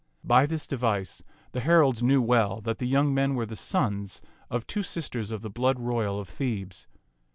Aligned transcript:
By 0.23 0.47
this 0.47 0.65
device 0.65 1.21
the 1.51 1.59
heralds 1.59 2.01
knew 2.01 2.23
well 2.23 2.59
that 2.61 2.79
the 2.79 2.87
young 2.87 3.13
men 3.13 3.35
were 3.35 3.45
the 3.45 3.55
sons 3.55 4.23
of 4.49 4.65
two 4.65 4.81
sisters 4.81 5.29
of 5.29 5.43
the 5.43 5.49
blood 5.51 5.79
royal 5.79 6.19
of 6.19 6.27
Thebes. 6.27 6.87